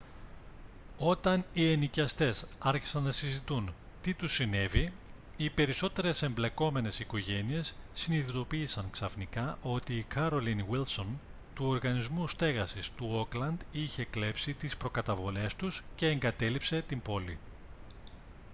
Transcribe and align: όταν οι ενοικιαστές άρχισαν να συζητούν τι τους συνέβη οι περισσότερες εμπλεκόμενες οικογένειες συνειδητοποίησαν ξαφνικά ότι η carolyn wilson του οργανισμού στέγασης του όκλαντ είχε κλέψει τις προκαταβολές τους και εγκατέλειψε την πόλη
όταν 0.97 1.45
οι 1.53 1.71
ενοικιαστές 1.71 2.47
άρχισαν 2.59 3.03
να 3.03 3.11
συζητούν 3.11 3.73
τι 4.01 4.13
τους 4.13 4.33
συνέβη 4.33 4.93
οι 5.37 5.49
περισσότερες 5.49 6.21
εμπλεκόμενες 6.21 6.99
οικογένειες 6.99 7.75
συνειδητοποίησαν 7.93 8.89
ξαφνικά 8.91 9.57
ότι 9.61 9.95
η 9.95 10.05
carolyn 10.15 10.59
wilson 10.71 11.05
του 11.55 11.65
οργανισμού 11.65 12.27
στέγασης 12.27 12.91
του 12.91 13.07
όκλαντ 13.11 13.61
είχε 13.71 14.05
κλέψει 14.05 14.53
τις 14.53 14.77
προκαταβολές 14.77 15.55
τους 15.55 15.83
και 15.95 16.07
εγκατέλειψε 16.07 16.81
την 16.87 17.01
πόλη 17.01 17.37